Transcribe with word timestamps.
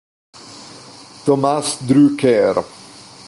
Tomáš 1.25 1.65
Drucker 1.87 2.57